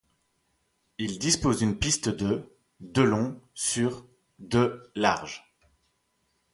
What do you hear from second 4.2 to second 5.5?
de large.